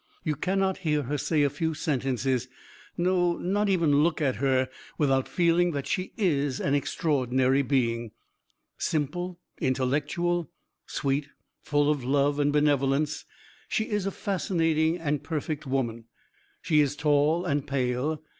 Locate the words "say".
1.19-1.43